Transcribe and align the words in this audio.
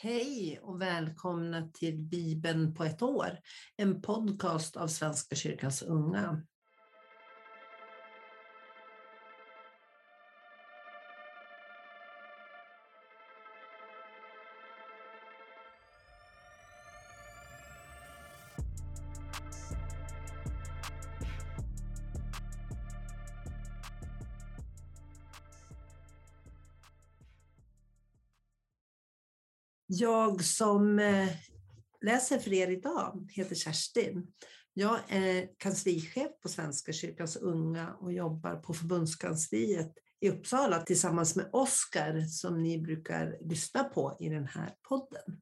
Hej 0.00 0.58
och 0.62 0.80
välkomna 0.80 1.70
till 1.74 1.98
Bibeln 1.98 2.74
på 2.74 2.84
ett 2.84 3.02
år, 3.02 3.38
en 3.76 4.02
podcast 4.02 4.76
av 4.76 4.86
Svenska 4.86 5.36
kyrkans 5.36 5.82
unga. 5.82 6.42
Jag 29.90 30.44
som 30.44 30.98
eh, 30.98 31.28
läser 32.00 32.38
för 32.38 32.52
er 32.52 32.70
idag 32.70 33.30
heter 33.32 33.54
Kerstin. 33.54 34.26
Jag 34.74 34.98
är 35.08 35.48
kanslichef 35.58 36.40
på 36.42 36.48
Svenska 36.48 36.92
kyrkans 36.92 37.36
unga 37.36 37.94
och 38.00 38.12
jobbar 38.12 38.56
på 38.56 38.74
förbundskansliet 38.74 39.92
i 40.20 40.30
Uppsala 40.30 40.82
tillsammans 40.82 41.36
med 41.36 41.48
Oskar 41.52 42.20
som 42.20 42.62
ni 42.62 42.78
brukar 42.78 43.38
lyssna 43.40 43.84
på 43.84 44.16
i 44.20 44.28
den 44.28 44.46
här 44.46 44.74
podden. 44.88 45.40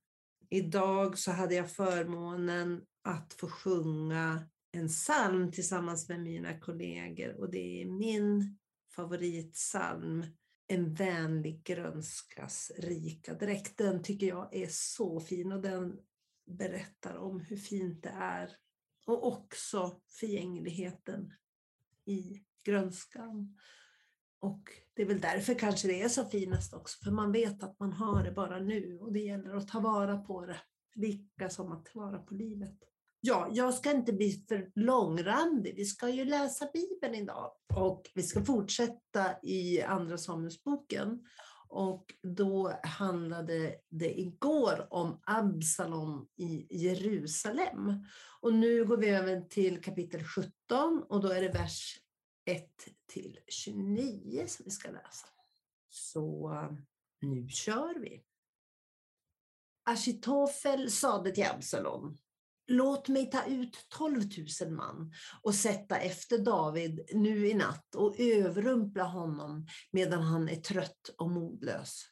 Idag 0.50 1.18
så 1.18 1.30
hade 1.30 1.54
jag 1.54 1.70
förmånen 1.70 2.82
att 3.04 3.32
få 3.32 3.48
sjunga 3.48 4.48
en 4.72 4.88
psalm 4.88 5.52
tillsammans 5.52 6.08
med 6.08 6.20
mina 6.20 6.60
kollegor 6.60 7.40
och 7.40 7.50
det 7.50 7.82
är 7.82 7.86
min 7.86 8.58
favoritpsalm 8.96 10.24
en 10.66 10.94
vänlig 10.94 11.64
grönskas 11.64 12.72
rika 12.78 13.34
dräkt. 13.34 13.78
Den 13.78 14.02
tycker 14.02 14.26
jag 14.26 14.54
är 14.54 14.68
så 14.70 15.20
fin 15.20 15.52
och 15.52 15.62
den 15.62 15.98
berättar 16.46 17.16
om 17.16 17.40
hur 17.40 17.56
fint 17.56 18.02
det 18.02 18.14
är. 18.20 18.56
Och 19.06 19.26
också 19.26 20.00
förgängligheten 20.20 21.32
i 22.04 22.44
grönskan. 22.64 23.58
Och 24.40 24.62
det 24.94 25.02
är 25.02 25.06
väl 25.06 25.20
därför 25.20 25.54
kanske 25.54 25.88
det 25.88 26.02
är 26.02 26.08
så 26.08 26.24
finast 26.24 26.74
också, 26.74 27.04
för 27.04 27.10
man 27.10 27.32
vet 27.32 27.62
att 27.62 27.80
man 27.80 27.92
har 27.92 28.24
det 28.24 28.32
bara 28.32 28.58
nu 28.58 28.98
och 28.98 29.12
det 29.12 29.20
gäller 29.20 29.54
att 29.54 29.68
ta 29.68 29.80
vara 29.80 30.18
på 30.18 30.46
det, 30.46 30.60
lika 30.94 31.50
som 31.50 31.72
att 31.72 31.84
ta 31.84 32.00
vara 32.00 32.18
på 32.18 32.34
livet. 32.34 32.78
Ja, 33.20 33.48
jag 33.52 33.74
ska 33.74 33.90
inte 33.90 34.12
bli 34.12 34.44
för 34.48 34.70
långrandig. 34.74 35.74
Vi 35.76 35.84
ska 35.84 36.08
ju 36.08 36.24
läsa 36.24 36.70
Bibeln 36.72 37.14
idag 37.14 37.52
och 37.76 38.10
vi 38.14 38.22
ska 38.22 38.44
fortsätta 38.44 39.40
i 39.42 39.82
Andra 39.82 40.18
Samuelsboken. 40.18 41.26
Och 41.68 42.14
då 42.22 42.78
handlade 42.82 43.76
det 43.90 44.20
igår 44.20 44.86
om 44.90 45.20
Absalom 45.22 46.28
i 46.36 46.66
Jerusalem. 46.70 48.04
Och 48.40 48.54
nu 48.54 48.84
går 48.84 48.96
vi 48.96 49.08
över 49.08 49.40
till 49.40 49.82
kapitel 49.82 50.24
17 50.24 51.02
och 51.08 51.20
då 51.20 51.28
är 51.28 51.42
det 51.42 51.48
vers 51.48 52.00
1 52.44 52.70
till 53.06 53.38
29 53.48 54.44
som 54.48 54.64
vi 54.64 54.70
ska 54.70 54.90
läsa. 54.90 55.26
Så 55.88 56.52
nu 57.20 57.48
kör 57.48 58.00
vi. 58.00 58.24
Ashitofel 59.84 60.90
sade 60.90 61.30
till 61.30 61.46
Absalom 61.46 62.16
Låt 62.68 63.08
mig 63.08 63.30
ta 63.30 63.44
ut 63.44 63.86
12 63.88 64.22
000 64.62 64.70
man 64.70 65.12
och 65.42 65.54
sätta 65.54 65.96
efter 65.96 66.38
David 66.38 67.08
nu 67.12 67.48
i 67.48 67.54
natt 67.54 67.94
och 67.94 68.20
överrumpla 68.20 69.04
honom 69.04 69.66
medan 69.90 70.22
han 70.22 70.48
är 70.48 70.56
trött 70.56 71.10
och 71.18 71.30
modlös. 71.30 72.04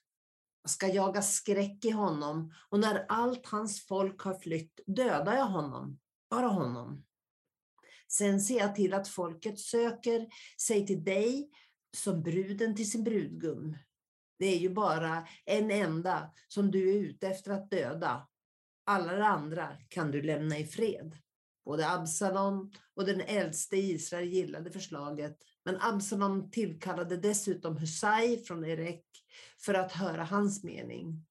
Jag 0.63 0.71
ska 0.71 0.89
jaga 0.89 1.23
skräck 1.23 1.85
i 1.85 1.91
honom 1.91 2.53
och 2.69 2.81
när 2.81 3.07
allt 3.09 3.47
hans 3.47 3.87
folk 3.87 4.21
har 4.21 4.35
flytt 4.35 4.81
dödar 4.87 5.37
jag 5.37 5.47
honom, 5.47 5.99
bara 6.31 6.47
honom. 6.47 7.05
Sen 8.09 8.41
ser 8.41 8.59
jag 8.59 8.75
till 8.75 8.95
att 8.95 9.09
folket 9.09 9.59
söker 9.59 10.27
sig 10.61 10.87
till 10.87 11.05
dig 11.05 11.51
som 11.97 12.23
bruden 12.23 12.77
till 12.77 12.91
sin 12.91 13.05
brudgum. 13.05 13.77
Det 14.39 14.47
är 14.47 14.59
ju 14.59 14.71
bara 14.71 15.29
en 15.45 15.71
enda 15.71 16.33
som 16.49 16.71
du 16.71 16.91
är 16.91 16.95
ute 16.95 17.29
efter 17.29 17.51
att 17.51 17.71
döda 17.71 18.29
alla 18.85 19.13
de 19.13 19.23
andra 19.23 19.77
kan 19.89 20.11
du 20.11 20.23
lämna 20.23 20.59
i 20.59 20.67
fred. 20.67 21.17
Både 21.65 21.91
Absalom 21.91 22.73
och 22.95 23.05
den 23.05 23.21
äldste 23.21 23.77
i 23.77 23.93
Israel 23.93 24.29
gillade 24.29 24.71
förslaget, 24.71 25.39
men 25.65 25.81
Absalom 25.81 26.51
tillkallade 26.51 27.17
dessutom 27.17 27.77
Husai 27.77 28.45
från 28.47 28.65
Erek 28.65 29.05
för 29.65 29.75
att 29.75 29.93
höra 29.93 30.25
hans 30.25 30.65
mening. 30.65 31.27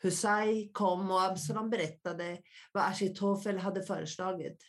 Husai 0.00 0.70
kom 0.72 1.10
och 1.10 1.22
Absalom 1.22 1.70
berättade 1.70 2.42
vad 2.72 2.84
Ashitofel 2.84 3.58
hade 3.58 3.82
föreslagit. 3.82 4.62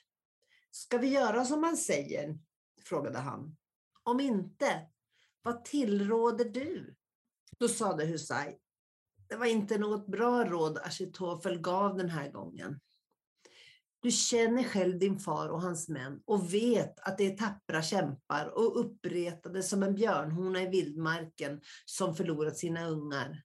Ska 0.71 0.97
vi 0.97 1.07
göra 1.07 1.45
som 1.45 1.63
han 1.63 1.77
säger? 1.77 2.39
frågade 2.83 3.19
han. 3.19 3.57
Om 4.03 4.19
inte, 4.19 4.87
vad 5.41 5.65
tillråder 5.65 6.45
du? 6.45 6.95
Då 7.57 7.67
sade 7.67 8.05
Husai, 8.05 8.57
det 9.29 9.35
var 9.35 9.45
inte 9.45 9.77
något 9.77 10.07
bra 10.07 10.45
råd 10.45 10.77
Ashitofel 10.77 11.61
gav 11.61 11.97
den 11.97 12.09
här 12.09 12.31
gången. 12.31 12.79
Du 14.01 14.11
känner 14.11 14.63
själv 14.63 14.99
din 14.99 15.19
far 15.19 15.49
och 15.49 15.61
hans 15.61 15.89
män 15.89 16.21
och 16.25 16.53
vet 16.53 16.99
att 16.99 17.17
det 17.17 17.33
är 17.33 17.37
tappra 17.37 17.81
kämpar 17.81 18.45
och 18.45 18.79
uppretade 18.79 19.63
som 19.63 19.83
en 19.83 19.95
björnhona 19.95 20.61
i 20.61 20.69
vildmarken 20.69 21.61
som 21.85 22.15
förlorat 22.15 22.57
sina 22.57 22.87
ungar. 22.87 23.43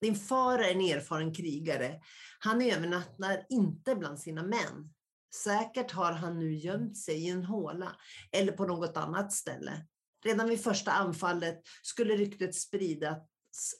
Din 0.00 0.16
far 0.16 0.58
är 0.58 0.72
en 0.72 0.80
erfaren 0.80 1.34
krigare. 1.34 2.00
Han 2.38 2.62
övernattar 2.62 3.46
inte 3.48 3.96
bland 3.96 4.20
sina 4.20 4.42
män. 4.42 4.94
Säkert 5.34 5.92
har 5.92 6.12
han 6.12 6.38
nu 6.38 6.54
gömt 6.54 6.98
sig 6.98 7.24
i 7.24 7.28
en 7.28 7.44
håla 7.44 7.96
eller 8.32 8.52
på 8.52 8.66
något 8.66 8.96
annat 8.96 9.32
ställe. 9.32 9.86
Redan 10.24 10.48
vid 10.48 10.60
första 10.60 10.92
anfallet 10.92 11.60
skulle 11.82 12.16
ryktet 12.16 12.54
spridas 12.54 13.18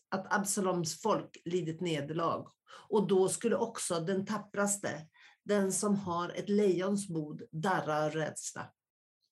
att 0.09 0.33
Absaloms 0.35 1.03
folk 1.03 1.43
lidit 1.45 1.81
nederlag. 1.81 2.49
Och 2.89 3.07
då 3.07 3.29
skulle 3.29 3.57
också 3.57 4.01
den 4.01 4.27
tappraste, 4.27 5.09
den 5.45 5.73
som 5.73 5.97
har 5.97 6.29
ett 6.29 6.49
lejons 6.49 7.09
bod, 7.09 7.43
darra 7.51 8.05
av 8.05 8.11
rädsla. 8.11 8.73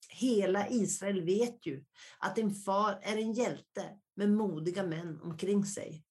Hela 0.08 0.69
Israel 0.69 1.25
vet 1.25 1.66
ju 1.66 1.84
att 2.19 2.36
din 2.36 2.54
far 2.54 2.98
är 3.02 3.16
en 3.16 3.32
hjälte 3.32 3.98
med 4.16 4.31
modiga 4.31 4.82
män 4.82 5.20
omkring 5.22 5.64
sig. 5.64 6.04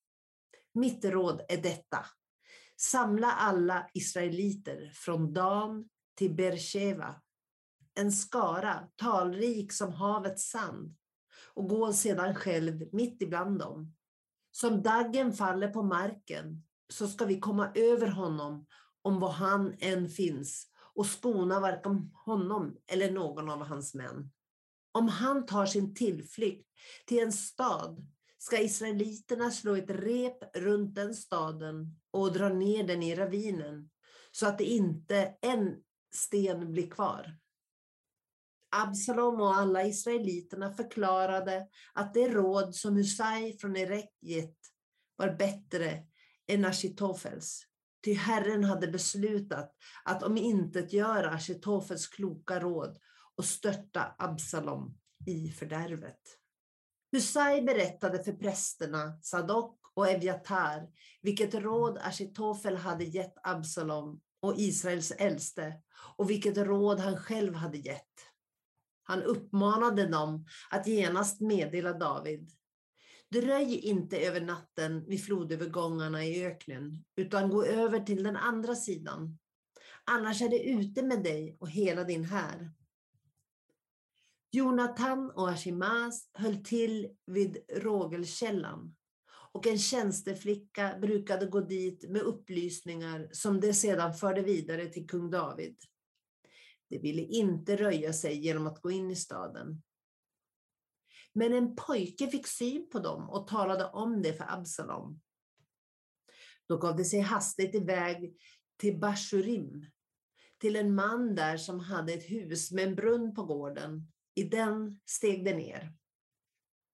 Mitt 0.74 1.06
råd 1.06 1.42
är 1.50 1.58
detta. 1.58 2.06
Samla 2.78 3.32
alla 3.32 3.90
israeliter 3.94 4.92
från 4.94 5.34
Dan 5.34 5.90
till 6.16 6.34
Bersheva. 6.34 7.22
En 7.96 8.12
skara 8.12 8.88
talrik 8.96 9.74
som 9.74 9.94
havets 9.94 10.50
sand 10.50 10.96
och 11.54 11.70
gå 11.70 11.94
sedan 11.94 12.36
själv 12.36 12.90
mitt 12.92 13.22
ibland 13.22 13.60
dem. 13.60 13.94
Som 14.52 14.82
daggen 14.82 15.34
faller 15.34 15.68
på 15.68 15.84
marken 15.84 16.64
så 16.90 17.08
ska 17.08 17.26
vi 17.26 17.40
komma 17.40 17.72
över 17.76 18.08
honom 18.08 18.66
om 19.02 19.20
var 19.20 19.32
han 19.32 19.76
än 19.80 20.10
finns 20.10 20.68
och 20.94 21.06
skona 21.06 21.60
varken 21.60 22.12
honom 22.26 22.78
eller 22.88 23.12
någon 23.12 23.50
av 23.50 23.64
hans 23.64 23.94
män. 23.94 24.32
Om 24.92 25.08
han 25.08 25.46
tar 25.46 25.66
sin 25.66 25.96
tillflykt 25.96 26.68
till 27.08 27.24
en 27.24 27.34
stad 27.34 28.08
ska 28.38 28.62
israeliterna 28.62 29.52
slå 29.52 29.76
ett 29.76 29.90
rep 29.90 30.56
runt 30.58 30.96
den 30.96 31.16
staden 31.16 32.00
och 32.12 32.34
dra 32.34 32.50
ner 32.50 32.84
den 32.84 33.04
i 33.04 33.16
ravinen 33.16 33.90
så 34.32 34.48
att 34.48 34.58
det 34.58 34.64
inte 34.64 35.34
en 35.42 35.76
sten 36.16 36.72
blir 36.72 36.90
kvar. 36.90 37.38
Absalom 38.72 39.42
och 39.42 39.56
alla 39.56 39.84
israeliterna 39.84 40.74
förklarade 40.74 41.68
att 41.94 42.14
det 42.14 42.28
råd 42.28 42.76
som 42.76 42.96
Husai 42.96 43.58
från 43.58 43.78
Erek 43.78 44.18
gett 44.22 44.58
var 45.16 45.30
bättre 45.30 46.04
än 46.48 46.66
Ashitofels. 46.66 47.64
Ty 48.06 48.14
Herren 48.14 48.64
hade 48.64 48.88
beslutat 48.88 49.76
att 50.06 50.24
om 50.24 50.38
inte 50.38 50.80
göra 50.80 51.30
Ashitofels 51.30 52.08
kloka 52.08 52.60
råd 52.60 52.98
och 53.36 53.46
störta 53.46 54.16
Absalom 54.18 54.98
i 55.26 55.50
fördärvet. 55.50 56.22
Husai 57.12 57.62
berättade 57.62 58.24
för 58.24 58.34
prästerna 58.34 59.20
Sadok 59.22 59.80
och 59.94 60.10
Eviatar 60.10 60.88
vilket 61.22 61.54
råd 61.56 61.98
Ashitofel 61.98 62.76
hade 62.76 63.04
gett 63.04 63.34
Absalom 63.44 64.22
och 64.42 64.54
Israels 64.58 65.12
äldste 65.12 65.74
och 66.18 66.30
vilket 66.30 66.58
råd 66.58 67.00
han 67.00 67.18
själv 67.18 67.56
hade 67.56 67.78
gett. 67.78 68.31
Han 69.12 69.24
uppmanade 69.24 70.08
dem 70.08 70.46
att 70.70 70.88
genast 70.88 71.42
meddela 71.42 71.94
David. 71.94 72.52
Dröj 73.32 73.76
inte 73.76 74.20
över 74.20 74.42
natten 74.42 75.06
vid 75.08 75.26
flodövergångarna 75.26 76.26
i 76.26 76.46
öknen, 76.46 77.04
utan 77.16 77.50
gå 77.50 77.66
över 77.66 78.00
till 78.00 78.24
den 78.24 78.36
andra 78.36 78.76
sidan. 78.76 79.38
Annars 80.04 80.42
är 80.42 80.50
det 80.50 80.64
ute 80.64 81.04
med 81.04 81.24
dig 81.24 81.58
och 81.60 81.70
hela 81.70 82.04
din 82.04 82.24
här. 82.24 82.72
Jonathan 84.52 85.32
och 85.32 85.50
Ashimas 85.50 86.30
höll 86.34 86.64
till 86.64 87.10
vid 87.26 87.58
Rågelkällan 87.74 88.96
och 89.52 89.68
en 89.68 89.80
tjänsteflicka 89.80 90.98
brukade 91.02 91.46
gå 91.46 91.60
dit 91.60 92.10
med 92.10 92.22
upplysningar 92.22 93.30
som 93.32 93.60
de 93.60 93.74
sedan 93.74 94.14
förde 94.14 94.42
vidare 94.42 94.86
till 94.86 95.08
kung 95.08 95.32
David. 95.32 95.76
De 96.92 97.00
ville 97.00 97.22
inte 97.22 97.76
röja 97.76 98.14
sig 98.14 98.40
genom 98.46 98.68
att 98.68 98.82
gå 98.82 98.92
in 98.92 99.12
i 99.12 99.16
staden. 99.16 99.82
Men 101.34 101.54
en 101.54 101.76
pojke 101.76 102.28
fick 102.28 102.48
syn 102.48 102.90
på 102.90 103.00
dem 103.00 103.30
och 103.30 103.48
talade 103.48 103.86
om 103.86 104.22
det 104.22 104.34
för 104.34 104.46
Absalom. 104.50 105.22
Då 106.68 106.78
gav 106.78 106.96
de 106.96 107.06
sig 107.06 107.20
hastigt 107.20 107.76
iväg 107.76 108.36
till 108.78 109.00
Bashurim, 109.00 109.86
till 110.58 110.76
en 110.76 110.96
man 110.96 111.36
där 111.36 111.58
som 111.58 111.80
hade 111.80 112.14
ett 112.14 112.30
hus 112.30 112.72
med 112.72 112.88
en 112.88 112.96
brunn 112.96 113.34
på 113.34 113.44
gården. 113.44 114.12
I 114.36 114.44
den 114.44 115.00
steg 115.06 115.46
de 115.46 115.54
ner. 115.54 115.94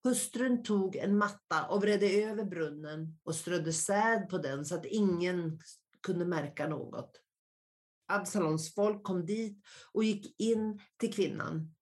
Hustrun 0.04 0.64
tog 0.64 0.96
en 0.96 1.18
matta 1.18 1.68
och 1.68 1.82
vredde 1.82 2.08
över 2.08 2.44
brunnen 2.44 3.20
och 3.24 3.36
strödde 3.36 3.74
säd 3.74 4.30
på 4.30 4.38
den 4.38 4.66
så 4.66 4.76
att 4.76 4.86
ingen 4.86 5.60
kunde 6.02 6.26
märka 6.26 6.68
något. 6.68 7.22
Absaloms 8.08 8.76
folk 8.76 9.04
kom 9.04 9.26
dit 9.26 9.58
och 9.94 10.04
gick 10.04 10.40
in 10.42 10.82
till 10.98 11.14
kvinnan. 11.14 11.76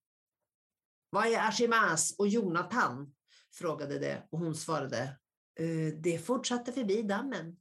Vad 1.09 1.25
är 1.25 1.47
Ashimas 1.47 2.15
och 2.17 2.27
Jonathan? 2.27 3.11
frågade 3.53 3.99
de 3.99 4.17
och 4.29 4.39
hon 4.39 4.55
svarade. 4.55 5.17
Eh, 5.59 5.99
de 6.01 6.19
fortsatte 6.19 6.71
förbi 6.71 7.01
dammen. 7.01 7.57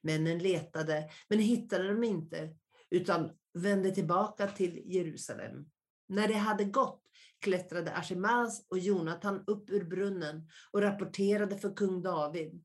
Männen 0.00 0.38
letade 0.38 1.10
men 1.28 1.38
hittade 1.38 1.88
dem 1.88 2.04
inte 2.04 2.56
utan 2.90 3.30
vände 3.54 3.90
tillbaka 3.90 4.46
till 4.46 4.82
Jerusalem. 4.84 5.66
När 6.08 6.28
de 6.28 6.34
hade 6.34 6.64
gått 6.64 7.02
klättrade 7.40 7.96
Ashimas 7.96 8.66
och 8.68 8.78
Jonathan 8.78 9.44
upp 9.46 9.70
ur 9.70 9.84
brunnen 9.84 10.48
och 10.70 10.82
rapporterade 10.82 11.58
för 11.58 11.76
kung 11.76 12.02
David. 12.02 12.64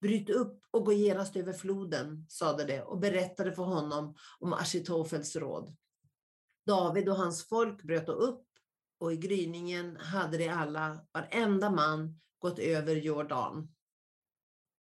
Bryt 0.00 0.30
upp 0.30 0.62
och 0.70 0.84
gå 0.84 0.92
genast 0.92 1.36
över 1.36 1.52
floden, 1.52 2.26
sade 2.28 2.64
de 2.64 2.80
och 2.80 2.98
berättade 2.98 3.52
för 3.52 3.62
honom 3.62 4.16
om 4.38 4.52
Ashitofels 4.52 5.36
råd. 5.36 5.76
David 6.66 7.08
och 7.08 7.16
hans 7.16 7.48
folk 7.48 7.82
bröt 7.82 8.08
upp 8.08 8.46
och 8.98 9.12
i 9.12 9.16
gryningen 9.16 9.96
hade 9.96 10.38
de 10.38 10.48
alla, 10.48 11.06
varenda 11.12 11.70
man, 11.70 12.20
gått 12.38 12.58
över 12.58 12.96
Jordan. 12.96 13.74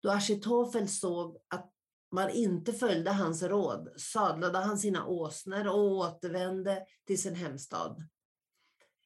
Då 0.02 0.12
Ashitofel 0.12 0.88
såg 0.88 1.38
att 1.48 1.74
man 2.12 2.30
inte 2.30 2.74
följde 2.74 3.12
hans 3.12 3.44
råd 3.44 3.94
sadlade 3.98 4.58
han 4.58 4.78
sina 4.78 5.06
åsnor 5.06 5.68
och 5.68 5.80
återvände 5.80 6.86
till 7.08 7.22
sin 7.22 7.36
hemstad. 7.36 8.08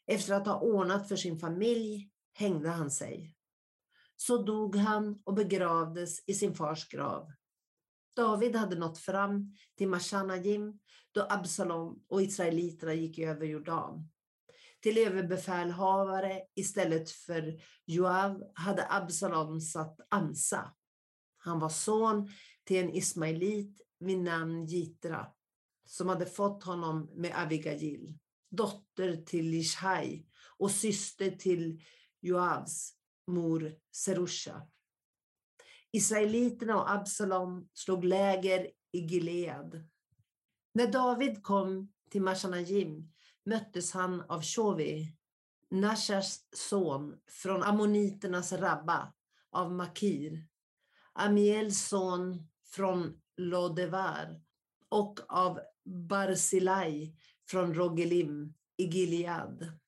Efter 0.05 0.33
att 0.33 0.47
ha 0.47 0.59
ordnat 0.59 1.07
för 1.07 1.15
sin 1.15 1.39
familj 1.39 2.09
hängde 2.33 2.69
han 2.69 2.91
sig. 2.91 3.36
Så 4.17 4.37
dog 4.37 4.75
han 4.75 5.21
och 5.23 5.33
begravdes 5.33 6.23
i 6.27 6.33
sin 6.33 6.55
fars 6.55 6.89
grav. 6.89 7.31
David 8.15 8.55
hade 8.55 8.75
nått 8.75 8.97
fram 8.97 9.55
till 9.77 9.87
Mashanajim 9.87 10.79
då 11.11 11.27
Absalom 11.29 12.03
och 12.07 12.21
israeliterna 12.21 12.93
gick 12.93 13.19
över 13.19 13.45
Jordan. 13.45 14.09
Till 14.79 14.97
överbefälhavare 14.97 16.41
istället 16.55 17.11
för 17.11 17.61
Joav 17.85 18.43
hade 18.53 18.87
Absalom 18.89 19.61
satt 19.61 19.99
Amsa. 20.09 20.73
Han 21.37 21.59
var 21.59 21.69
son 21.69 22.29
till 22.63 22.77
en 22.77 22.89
ismailit 22.89 23.81
vid 23.99 24.17
namn 24.17 24.65
Jitra 24.65 25.27
som 25.85 26.09
hade 26.09 26.25
fått 26.25 26.63
honom 26.63 27.11
med 27.15 27.31
Abigail, 27.35 28.17
dotter 28.49 29.15
till 29.15 29.45
Lishai 29.45 30.25
och 30.57 30.71
syster 30.71 31.31
till 31.31 31.81
Joavs 32.21 32.96
mor 33.27 33.75
Serusha. 33.91 34.67
Israeliterna 35.91 36.75
och 36.81 36.91
Absalom 36.91 37.69
slog 37.73 38.03
läger 38.03 38.71
i 38.91 38.99
Gilead. 38.99 39.87
När 40.73 40.91
David 40.91 41.43
kom 41.43 41.91
till 42.09 42.21
Mashanajim 42.21 43.13
möttes 43.45 43.91
han 43.91 44.21
av 44.21 44.43
Shovi, 44.43 45.13
Nashas 45.71 46.47
son 46.55 47.19
från 47.27 47.63
ammoniternas 47.63 48.53
Rabba, 48.53 49.13
av 49.51 49.71
Makir, 49.71 50.47
Amiels 51.13 51.87
son 51.87 52.47
från 52.65 53.21
Lodevar 53.37 54.41
och 54.89 55.19
av 55.27 55.59
Barzilai 55.85 57.15
från 57.49 57.73
Rogelim 57.73 58.53
i 58.77 58.83
Gilead. 58.83 59.79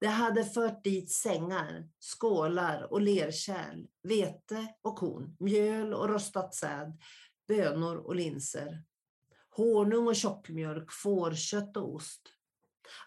De 0.00 0.06
hade 0.06 0.44
fört 0.44 0.84
dit 0.84 1.10
sängar, 1.10 1.88
skålar 2.00 2.92
och 2.92 3.00
lerkärl, 3.00 3.86
vete 4.02 4.74
och 4.82 4.96
korn, 4.96 5.36
mjöl 5.40 5.94
och 5.94 6.08
rostat 6.08 6.54
säd, 6.54 6.98
bönor 7.48 7.96
och 7.96 8.14
linser, 8.14 8.84
honung 9.50 10.08
och 10.08 10.16
tjockmjölk, 10.16 10.92
fårkött 10.92 11.76
och 11.76 11.94
ost. 11.94 12.22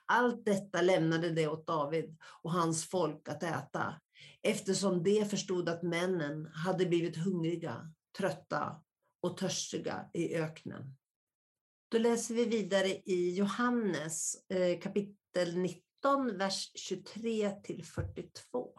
Allt 0.05 0.45
detta 0.45 0.81
lämnade 0.81 1.29
de 1.29 1.47
åt 1.47 1.67
David 1.67 2.17
och 2.41 2.51
hans 2.51 2.89
folk 2.89 3.29
att 3.29 3.43
äta, 3.43 4.01
eftersom 4.41 5.03
de 5.03 5.25
förstod 5.25 5.69
att 5.69 5.83
männen 5.83 6.45
hade 6.45 6.85
blivit 6.85 7.17
hungriga, 7.17 7.93
trötta 8.17 8.81
och 9.21 9.38
törstiga 9.38 10.09
i 10.13 10.35
öknen. 10.35 10.97
Då 11.91 11.97
läser 11.97 12.35
vi 12.35 12.45
vidare 12.45 12.88
i 12.88 13.35
Johannes 13.35 14.35
eh, 14.49 14.79
kapitel 14.79 15.57
19 15.57 15.90
17, 16.01 16.38
vers 16.38 16.71
23 16.75 17.51
till 17.63 17.86
42. 17.86 18.69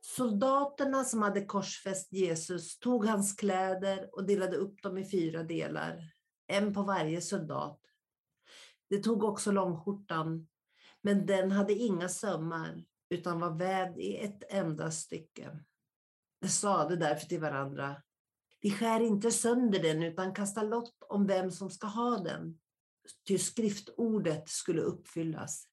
Soldaterna 0.00 1.04
som 1.04 1.22
hade 1.22 1.44
korsfäst 1.44 2.12
Jesus 2.12 2.78
tog 2.78 3.04
hans 3.04 3.32
kläder 3.32 4.08
och 4.12 4.26
delade 4.26 4.56
upp 4.56 4.82
dem 4.82 4.98
i 4.98 5.10
fyra 5.10 5.42
delar, 5.42 6.12
en 6.46 6.74
på 6.74 6.82
varje 6.82 7.20
soldat. 7.20 7.80
De 8.88 9.02
tog 9.02 9.24
också 9.24 9.52
långskjortan, 9.52 10.48
men 11.02 11.26
den 11.26 11.52
hade 11.52 11.72
inga 11.72 12.08
sömmar 12.08 12.84
utan 13.08 13.40
var 13.40 13.50
vävd 13.50 13.98
i 13.98 14.16
ett 14.16 14.42
enda 14.48 14.90
stycke. 14.90 15.58
De 16.40 16.48
sade 16.48 16.96
därför 16.96 17.26
till 17.26 17.40
varandra, 17.40 18.02
vi 18.60 18.70
skär 18.70 19.00
inte 19.00 19.30
sönder 19.30 19.82
den 19.82 20.02
utan 20.02 20.34
kastar 20.34 20.64
lott 20.64 20.96
om 21.08 21.26
vem 21.26 21.50
som 21.50 21.70
ska 21.70 21.86
ha 21.86 22.18
den 22.18 22.58
ty 23.28 23.38
skriftordet 23.38 24.48
skulle 24.48 24.82
uppfyllas. 24.82 25.68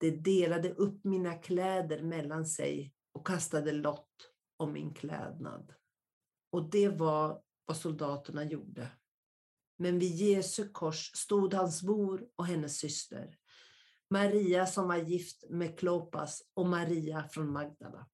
De 0.00 0.10
delade 0.10 0.70
upp 0.70 1.04
mina 1.04 1.34
kläder 1.34 2.02
mellan 2.02 2.46
sig 2.46 2.92
och 3.12 3.26
kastade 3.26 3.72
lott 3.72 4.30
om 4.56 4.72
min 4.72 4.94
klädnad. 4.94 5.74
Och 6.50 6.70
det 6.70 6.88
var 6.88 7.42
vad 7.66 7.76
soldaterna 7.76 8.44
gjorde. 8.44 8.90
Men 9.76 9.98
vid 9.98 10.14
Jesu 10.14 10.68
kors 10.68 11.10
stod 11.14 11.54
hans 11.54 11.82
mor 11.82 12.28
och 12.36 12.46
hennes 12.46 12.78
syster, 12.78 13.38
Maria 14.10 14.66
som 14.66 14.88
var 14.88 14.96
gift 14.96 15.44
med 15.50 15.78
Klopas 15.78 16.42
och 16.54 16.66
Maria 16.66 17.28
från 17.28 17.52
Magdala. 17.52 18.06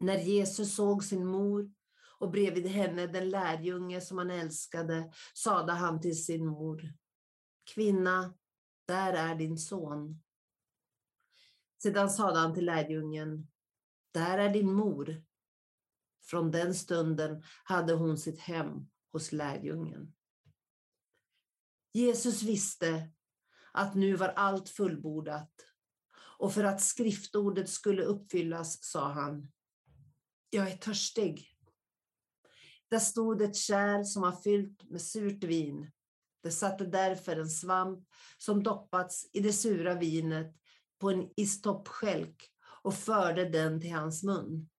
När 0.00 0.18
Jesus 0.18 0.74
såg 0.74 1.04
sin 1.04 1.26
mor 1.26 1.72
och 2.18 2.30
bredvid 2.30 2.66
henne 2.66 3.06
den 3.06 3.30
lärjunge 3.30 4.00
som 4.00 4.18
han 4.18 4.30
älskade 4.30 5.12
sade 5.34 5.72
han 5.72 6.00
till 6.00 6.24
sin 6.24 6.46
mor, 6.46 6.94
Kvinna, 7.64 8.34
där 8.86 9.12
är 9.12 9.34
din 9.34 9.58
son. 9.58 10.22
Sedan 11.82 12.10
sade 12.10 12.38
han 12.38 12.54
till 12.54 12.64
lärjungen, 12.64 13.50
där 14.12 14.38
är 14.38 14.52
din 14.52 14.72
mor. 14.72 15.24
Från 16.22 16.50
den 16.50 16.74
stunden 16.74 17.42
hade 17.64 17.92
hon 17.92 18.18
sitt 18.18 18.38
hem 18.38 18.90
hos 19.12 19.32
lärjungen. 19.32 20.14
Jesus 21.92 22.42
visste 22.42 23.10
att 23.72 23.94
nu 23.94 24.16
var 24.16 24.28
allt 24.28 24.68
fullbordat 24.68 25.52
och 26.16 26.54
för 26.54 26.64
att 26.64 26.80
skriftordet 26.80 27.68
skulle 27.68 28.02
uppfyllas 28.02 28.84
sa 28.84 29.08
han, 29.08 29.52
jag 30.50 30.70
är 30.70 30.76
törstig. 30.76 31.50
Där 32.88 32.98
stod 32.98 33.42
ett 33.42 33.56
kärl 33.56 34.04
som 34.04 34.22
var 34.22 34.42
fyllt 34.42 34.90
med 34.90 35.02
surt 35.02 35.44
vin. 35.44 35.90
Det 36.44 36.50
satte 36.50 36.84
därför 36.84 37.36
en 37.36 37.48
svamp 37.48 38.08
som 38.38 38.62
doppats 38.62 39.30
i 39.32 39.40
det 39.40 39.52
sura 39.52 39.94
vinet 39.94 40.56
på 41.00 41.10
en 41.10 41.30
istoppskälk 41.36 42.50
och 42.82 42.94
förde 42.94 43.48
den 43.48 43.80
till 43.80 43.92
hans 43.92 44.22
mun. 44.22 44.70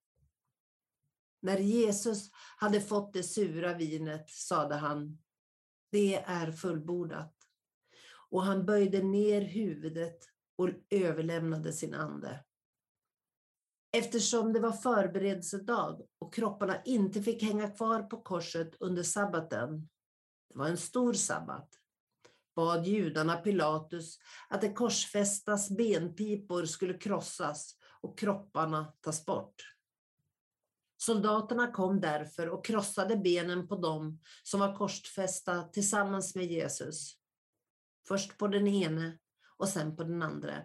När 1.42 1.58
Jesus 1.58 2.30
hade 2.58 2.82
fått 2.82 3.14
det 3.14 3.24
sura 3.24 3.74
vinet 3.74 4.30
sade 4.30 4.76
han, 4.76 5.18
det 5.92 6.16
är 6.16 6.52
fullbordat. 6.52 7.36
Och 8.30 8.44
han 8.44 8.66
böjde 8.66 9.04
ner 9.04 9.42
huvudet 9.42 10.20
och 10.56 10.70
överlämnade 10.90 11.74
sin 11.74 11.94
ande. 11.94 12.44
Eftersom 13.92 14.54
det 14.54 14.60
var 14.60 14.72
förberedelsedag 14.72 16.02
och 16.20 16.34
kropparna 16.34 16.84
inte 16.84 17.24
fick 17.24 17.44
hänga 17.44 17.70
kvar 17.72 18.04
på 18.04 18.22
korset 18.22 18.76
under 18.80 19.04
sabbaten, 19.04 19.90
det 20.56 20.60
var 20.60 20.68
en 20.68 20.78
stor 20.78 21.14
sabbat, 21.14 21.70
bad 22.56 22.86
judarna 22.86 23.36
Pilatus 23.38 24.20
att 24.50 24.62
de 24.62 24.74
korsfästas 24.74 25.70
benpipor 25.70 26.66
skulle 26.66 26.94
krossas 26.94 27.78
och 28.02 28.20
kropparna 28.20 28.94
tas 29.02 29.26
bort. 29.26 29.56
Soldaterna 30.98 31.72
kom 31.72 32.02
därför 32.02 32.50
och 32.50 32.66
krossade 32.66 33.18
benen 33.18 33.68
på 33.68 33.76
dem 33.76 34.20
som 34.44 34.60
var 34.60 34.76
korsfästa 34.76 35.64
tillsammans 35.64 36.36
med 36.36 36.46
Jesus. 36.46 37.18
Först 38.08 38.38
på 38.38 38.48
den 38.48 38.68
ene 38.68 39.18
och 39.58 39.70
sen 39.70 39.96
på 39.96 40.04
den 40.04 40.22
andra. 40.22 40.64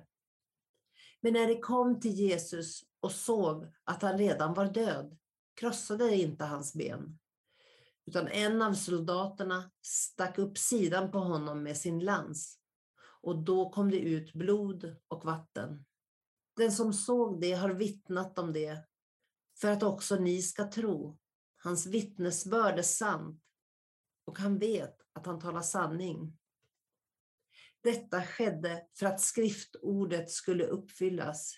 Men 1.21 1.33
när 1.33 1.47
de 1.47 1.61
kom 1.61 2.01
till 2.01 2.15
Jesus 2.15 2.85
och 3.01 3.13
såg 3.13 3.73
att 3.85 4.03
han 4.03 4.19
redan 4.19 4.55
var 4.55 4.67
död 4.67 5.19
krossade 5.55 6.17
inte 6.17 6.45
hans 6.45 6.75
ben, 6.75 7.19
utan 8.11 8.29
en 8.29 8.63
av 8.63 8.75
soldaterna 8.75 9.71
stack 9.83 10.39
upp 10.39 10.59
sidan 10.59 11.11
på 11.11 11.19
honom 11.19 11.63
med 11.63 11.77
sin 11.77 12.01
lans 12.01 12.59
och 13.23 13.45
då 13.45 13.71
kom 13.71 13.91
det 13.91 13.99
ut 13.99 14.33
blod 14.33 14.97
och 15.09 15.25
vatten. 15.25 15.85
Den 16.57 16.73
som 16.73 16.93
såg 16.93 17.41
det 17.41 17.53
har 17.53 17.71
vittnat 17.71 18.39
om 18.39 18.53
det 18.53 18.85
för 19.61 19.71
att 19.71 19.83
också 19.83 20.17
ni 20.17 20.43
ska 20.43 20.71
tro. 20.71 21.19
Hans 21.57 21.87
vittnesbörd 21.87 22.79
är 22.79 22.83
sant 22.83 23.43
och 24.25 24.39
han 24.39 24.59
vet 24.59 24.97
att 25.13 25.27
han 25.27 25.41
talar 25.41 25.63
sanning. 25.63 26.39
Detta 27.83 28.23
skedde 28.23 28.87
för 28.99 29.07
att 29.07 29.21
skriftordet 29.21 30.31
skulle 30.31 30.65
uppfyllas. 30.67 31.55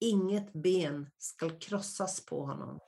Inget 0.00 0.52
ben 0.52 1.10
skall 1.18 1.58
krossas 1.60 2.26
på 2.26 2.46
honom. 2.46 2.80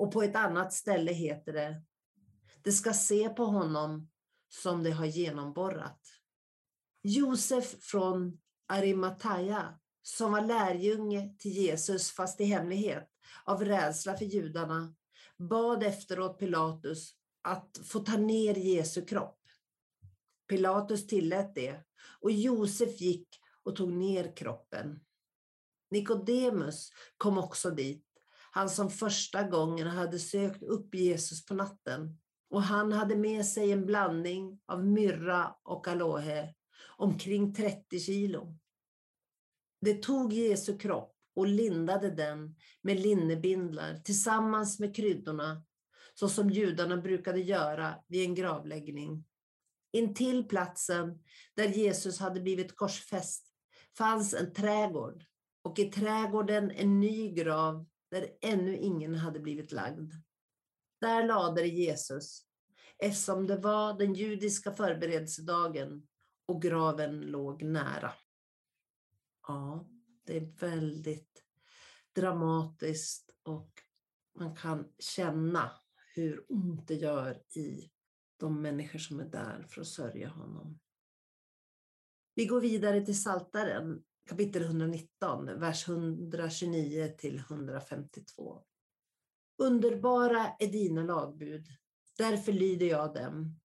Och 0.00 0.12
på 0.12 0.22
ett 0.22 0.36
annat 0.36 0.72
ställe 0.72 1.12
heter 1.12 1.52
det, 1.52 1.82
det 2.62 2.72
ska 2.72 2.92
se 2.92 3.28
på 3.28 3.44
honom 3.44 4.10
som 4.48 4.82
det 4.82 4.90
har 4.90 5.06
genomborrat. 5.06 6.00
Josef 7.02 7.76
från 7.80 8.38
Arimataya, 8.66 9.78
som 10.02 10.32
var 10.32 10.40
lärjunge 10.40 11.36
till 11.38 11.50
Jesus 11.50 12.10
fast 12.10 12.40
i 12.40 12.44
hemlighet 12.44 13.08
av 13.44 13.64
rädsla 13.64 14.16
för 14.16 14.24
judarna, 14.24 14.94
bad 15.38 15.82
efteråt 15.82 16.38
Pilatus 16.38 17.14
att 17.42 17.78
få 17.84 18.00
ta 18.00 18.16
ner 18.16 18.54
Jesu 18.54 19.04
kropp. 19.04 19.40
Pilatus 20.48 21.06
tillät 21.06 21.54
det 21.54 21.84
och 22.20 22.30
Josef 22.30 23.00
gick 23.00 23.28
och 23.62 23.76
tog 23.76 23.92
ner 23.92 24.36
kroppen. 24.36 25.00
Nikodemus 25.90 26.90
kom 27.16 27.38
också 27.38 27.70
dit, 27.70 28.09
han 28.50 28.68
som 28.68 28.90
första 28.90 29.42
gången 29.42 29.86
hade 29.86 30.18
sökt 30.18 30.62
upp 30.62 30.94
Jesus 30.94 31.44
på 31.44 31.54
natten. 31.54 32.18
Och 32.50 32.62
han 32.62 32.92
hade 32.92 33.16
med 33.16 33.46
sig 33.46 33.72
en 33.72 33.86
blandning 33.86 34.60
av 34.66 34.86
myrra 34.86 35.54
och 35.62 35.88
aloe, 35.88 36.54
omkring 36.96 37.54
30 37.54 38.00
kilo. 38.00 38.56
Det 39.80 40.02
tog 40.02 40.32
Jesu 40.32 40.78
kropp 40.78 41.16
och 41.36 41.46
lindade 41.46 42.10
den 42.10 42.56
med 42.82 43.00
linnebindlar 43.00 43.96
tillsammans 43.96 44.80
med 44.80 44.96
kryddorna, 44.96 45.64
så 46.14 46.28
som 46.28 46.50
judarna 46.50 46.96
brukade 46.96 47.40
göra 47.40 47.94
vid 48.08 48.24
en 48.24 48.34
gravläggning. 48.34 49.24
Intill 49.92 50.48
platsen 50.48 51.22
där 51.56 51.68
Jesus 51.68 52.18
hade 52.18 52.40
blivit 52.40 52.76
korsfäst 52.76 53.46
fanns 53.98 54.34
en 54.34 54.52
trädgård 54.52 55.24
och 55.62 55.78
i 55.78 55.84
trädgården 55.84 56.70
en 56.70 57.00
ny 57.00 57.32
grav 57.32 57.86
där 58.10 58.30
ännu 58.40 58.76
ingen 58.76 59.14
hade 59.14 59.40
blivit 59.40 59.72
lagd. 59.72 60.12
Där 61.00 61.26
lade 61.26 61.66
Jesus, 61.66 62.42
eftersom 62.98 63.46
det 63.46 63.56
var 63.56 63.98
den 63.98 64.14
judiska 64.14 64.72
förberedelsedagen 64.72 66.06
och 66.46 66.62
graven 66.62 67.20
låg 67.20 67.62
nära. 67.62 68.12
Ja, 69.46 69.88
det 70.24 70.36
är 70.36 70.52
väldigt 70.60 71.44
dramatiskt 72.12 73.30
och 73.42 73.70
man 74.38 74.56
kan 74.56 74.92
känna 74.98 75.70
hur 76.14 76.44
ont 76.48 76.88
det 76.88 76.94
gör 76.94 77.42
i 77.56 77.90
de 78.36 78.62
människor 78.62 78.98
som 78.98 79.20
är 79.20 79.24
där 79.24 79.66
för 79.68 79.80
att 79.80 79.86
sörja 79.86 80.28
honom. 80.28 80.78
Vi 82.34 82.46
går 82.46 82.60
vidare 82.60 83.00
till 83.00 83.22
Saltaren 83.22 84.02
kapitel 84.30 84.62
119, 84.62 85.60
vers 85.60 85.88
129 85.88 87.14
till 87.18 87.38
152. 87.38 88.62
Underbara 89.58 90.56
är 90.58 90.66
dina 90.66 91.02
lagbud, 91.02 91.66
därför 92.18 92.52
lyder 92.52 92.86
jag 92.86 93.14
dem. 93.14 93.60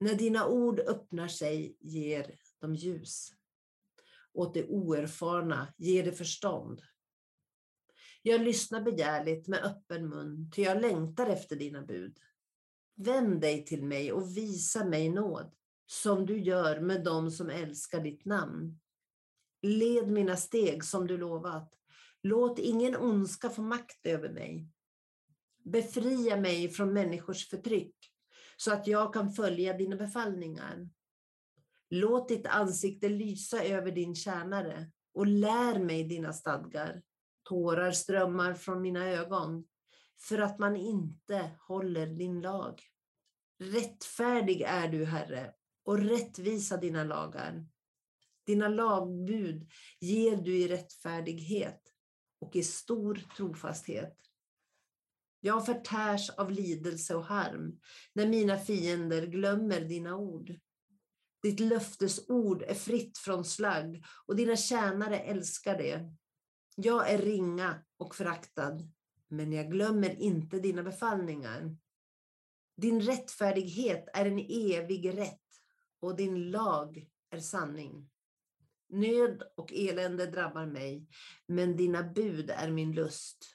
När 0.00 0.14
dina 0.14 0.46
ord 0.46 0.80
öppnar 0.80 1.28
sig 1.28 1.76
ger 1.80 2.38
de 2.58 2.74
ljus. 2.74 3.32
Åt 4.32 4.54
det 4.54 4.66
oerfarna 4.66 5.74
ger 5.76 6.04
det 6.04 6.12
förstånd. 6.12 6.82
Jag 8.22 8.40
lyssnar 8.40 8.80
begärligt 8.80 9.48
med 9.48 9.64
öppen 9.64 10.08
mun, 10.08 10.50
ty 10.54 10.62
jag 10.62 10.80
längtar 10.80 11.26
efter 11.26 11.56
dina 11.56 11.82
bud. 11.82 12.18
Vänd 12.94 13.40
dig 13.40 13.64
till 13.64 13.84
mig 13.84 14.12
och 14.12 14.36
visa 14.36 14.84
mig 14.84 15.08
nåd, 15.08 15.54
som 15.86 16.26
du 16.26 16.38
gör 16.40 16.80
med 16.80 17.04
dem 17.04 17.30
som 17.30 17.50
älskar 17.50 18.00
ditt 18.00 18.24
namn. 18.24 18.80
Led 19.62 20.10
mina 20.10 20.36
steg 20.36 20.84
som 20.84 21.06
du 21.06 21.16
lovat. 21.16 21.74
Låt 22.22 22.58
ingen 22.58 22.96
ondska 22.96 23.50
få 23.50 23.62
makt 23.62 24.06
över 24.06 24.28
mig. 24.28 24.68
Befria 25.64 26.36
mig 26.36 26.68
från 26.68 26.92
människors 26.92 27.48
förtryck 27.48 27.94
så 28.56 28.72
att 28.72 28.86
jag 28.86 29.14
kan 29.14 29.32
följa 29.32 29.72
dina 29.72 29.96
befallningar. 29.96 30.88
Låt 31.90 32.28
ditt 32.28 32.46
ansikte 32.46 33.08
lysa 33.08 33.64
över 33.64 33.92
din 33.92 34.14
tjänare 34.14 34.90
och 35.14 35.26
lär 35.26 35.78
mig 35.78 36.04
dina 36.04 36.32
stadgar. 36.32 37.02
Tårar 37.42 37.92
strömmar 37.92 38.54
från 38.54 38.82
mina 38.82 39.08
ögon 39.08 39.64
för 40.20 40.38
att 40.38 40.58
man 40.58 40.76
inte 40.76 41.50
håller 41.68 42.06
din 42.06 42.40
lag. 42.40 42.82
Rättfärdig 43.58 44.60
är 44.60 44.88
du, 44.88 45.04
Herre, 45.04 45.54
och 45.84 45.98
rättvisa 45.98 46.76
dina 46.76 47.04
lagar. 47.04 47.66
Dina 48.48 48.68
lagbud 48.68 49.68
ger 50.00 50.36
du 50.36 50.56
i 50.56 50.68
rättfärdighet 50.68 51.80
och 52.40 52.56
i 52.56 52.62
stor 52.62 53.14
trofasthet. 53.36 54.16
Jag 55.40 55.66
förtärs 55.66 56.30
av 56.30 56.50
lidelse 56.50 57.14
och 57.14 57.24
harm 57.24 57.80
när 58.12 58.26
mina 58.26 58.58
fiender 58.58 59.26
glömmer 59.26 59.80
dina 59.80 60.16
ord. 60.16 60.58
Ditt 61.42 61.60
löftesord 61.60 62.62
är 62.62 62.74
fritt 62.74 63.18
från 63.18 63.44
slagg 63.44 64.04
och 64.26 64.36
dina 64.36 64.56
tjänare 64.56 65.18
älskar 65.18 65.78
det. 65.78 66.14
Jag 66.76 67.10
är 67.10 67.18
ringa 67.18 67.84
och 67.96 68.14
föraktad, 68.14 68.78
men 69.28 69.52
jag 69.52 69.70
glömmer 69.70 70.20
inte 70.20 70.58
dina 70.58 70.82
befallningar. 70.82 71.76
Din 72.76 73.00
rättfärdighet 73.00 74.08
är 74.14 74.26
en 74.26 74.38
evig 74.38 75.18
rätt 75.18 75.46
och 76.00 76.16
din 76.16 76.50
lag 76.50 77.08
är 77.30 77.40
sanning. 77.40 78.10
Nöd 78.88 79.42
och 79.54 79.72
elände 79.72 80.26
drabbar 80.26 80.66
mig, 80.66 81.06
men 81.46 81.76
dina 81.76 82.02
bud 82.02 82.50
är 82.50 82.70
min 82.70 82.92
lust. 82.92 83.54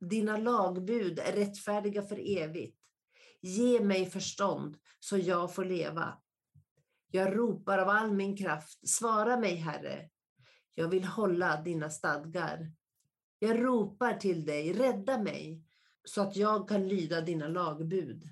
Dina 0.00 0.36
lagbud 0.36 1.18
är 1.18 1.32
rättfärdiga 1.32 2.02
för 2.02 2.38
evigt. 2.38 2.78
Ge 3.40 3.80
mig 3.80 4.10
förstånd 4.10 4.78
så 5.00 5.18
jag 5.18 5.54
får 5.54 5.64
leva. 5.64 6.18
Jag 7.10 7.36
ropar 7.36 7.78
av 7.78 7.88
all 7.88 8.12
min 8.12 8.36
kraft, 8.36 8.88
svara 8.88 9.36
mig, 9.36 9.54
Herre. 9.54 10.10
Jag 10.74 10.88
vill 10.88 11.04
hålla 11.04 11.62
dina 11.62 11.90
stadgar. 11.90 12.72
Jag 13.38 13.64
ropar 13.64 14.14
till 14.14 14.44
dig, 14.44 14.72
rädda 14.72 15.18
mig, 15.22 15.64
så 16.04 16.22
att 16.22 16.36
jag 16.36 16.68
kan 16.68 16.88
lyda 16.88 17.20
dina 17.20 17.48
lagbud. 17.48 18.24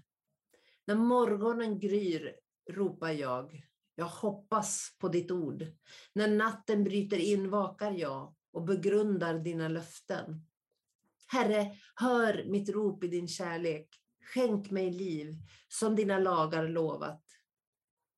När 0.84 0.94
morgonen 0.94 1.78
gryr 1.78 2.36
ropar 2.70 3.10
jag, 3.10 3.67
jag 3.98 4.06
hoppas 4.06 4.96
på 4.98 5.08
ditt 5.08 5.30
ord. 5.30 5.66
När 6.12 6.28
natten 6.28 6.84
bryter 6.84 7.18
in 7.18 7.50
vakar 7.50 7.92
jag 7.92 8.34
och 8.52 8.64
begrundar 8.64 9.38
dina 9.38 9.68
löften. 9.68 10.46
Herre, 11.26 11.76
hör 11.94 12.44
mitt 12.44 12.68
rop 12.68 13.04
i 13.04 13.08
din 13.08 13.28
kärlek. 13.28 13.88
Skänk 14.34 14.70
mig 14.70 14.90
liv 14.90 15.36
som 15.68 15.96
dina 15.96 16.18
lagar 16.18 16.68
lovat. 16.68 17.22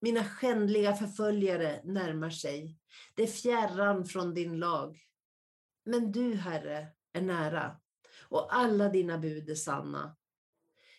Mina 0.00 0.24
skändliga 0.24 0.94
förföljare 0.94 1.80
närmar 1.84 2.30
sig. 2.30 2.78
Det 3.14 3.22
är 3.22 3.26
fjärran 3.26 4.04
från 4.04 4.34
din 4.34 4.58
lag. 4.58 4.98
Men 5.84 6.12
du, 6.12 6.34
Herre, 6.34 6.88
är 7.12 7.22
nära 7.22 7.76
och 8.28 8.54
alla 8.54 8.88
dina 8.88 9.18
bud 9.18 9.50
är 9.50 9.54
sanna. 9.54 10.16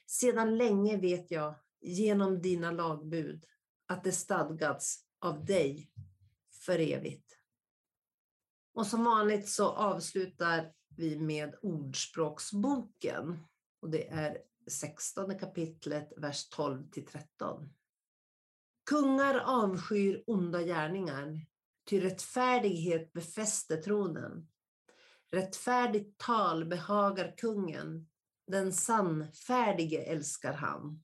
Sedan 0.05 0.57
länge 0.57 0.97
vet 0.97 1.31
jag 1.31 1.55
genom 1.81 2.41
dina 2.41 2.71
lagbud 2.71 3.45
att 3.91 4.03
det 4.03 4.11
stadgats 4.11 4.99
av 5.19 5.45
dig 5.45 5.91
för 6.65 6.79
evigt. 6.79 7.37
Och 8.73 8.87
som 8.87 9.03
vanligt 9.03 9.49
så 9.49 9.69
avslutar 9.69 10.73
vi 10.97 11.19
med 11.19 11.55
Ordspråksboken. 11.61 13.39
Och 13.81 13.89
det 13.89 14.07
är 14.09 14.37
16 14.67 15.39
kapitlet, 15.39 16.13
vers 16.17 16.49
12 16.49 16.89
till 16.89 17.05
13. 17.05 17.73
Kungar 18.89 19.39
avskyr 19.39 20.23
onda 20.27 20.61
gärningar, 20.61 21.45
ty 21.89 22.01
rättfärdighet 22.01 23.13
befäster 23.13 23.77
tronen. 23.77 24.47
Rättfärdigt 25.31 26.17
tal 26.17 26.65
behagar 26.65 27.33
kungen, 27.37 28.09
den 28.47 28.73
sannfärdige 28.73 30.01
älskar 30.01 30.53
han. 30.53 31.03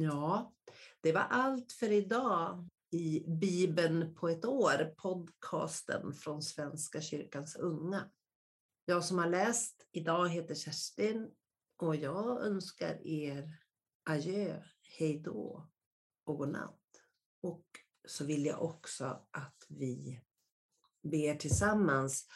Ja, 0.00 0.52
det 1.00 1.12
var 1.12 1.20
allt 1.20 1.72
för 1.72 1.92
idag 1.92 2.68
i 2.90 3.24
Bibeln 3.26 4.14
på 4.14 4.28
ett 4.28 4.44
år, 4.44 4.94
podcasten 4.96 6.12
från 6.12 6.42
Svenska 6.42 7.00
kyrkans 7.00 7.56
unga. 7.56 8.10
Jag 8.84 9.04
som 9.04 9.18
har 9.18 9.26
läst 9.26 9.86
idag 9.92 10.28
heter 10.28 10.54
Kerstin 10.54 11.30
och 11.76 11.96
jag 11.96 12.46
önskar 12.46 13.06
er 13.06 13.58
adjö, 14.04 14.62
hej 14.98 15.18
då 15.18 15.68
och 16.24 16.36
godnatt. 16.38 17.02
Och 17.42 17.66
så 18.08 18.24
vill 18.24 18.46
jag 18.46 18.62
också 18.62 19.26
att 19.30 19.66
vi 19.68 20.20
ber 21.02 21.34
tillsammans 21.34 22.26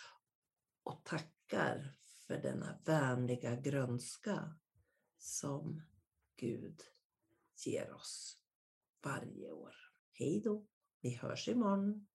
och 0.82 1.04
tackar 1.04 1.96
för 2.26 2.38
denna 2.38 2.78
vänliga 2.84 3.56
grönska 3.56 4.54
som 5.18 5.82
Gud 6.36 6.82
ger 7.66 7.94
oss 7.94 8.38
varje 9.04 9.50
år. 9.50 9.74
Hej 10.12 10.40
då! 10.40 10.66
Vi 11.00 11.16
hörs 11.16 11.48
imorgon. 11.48 12.06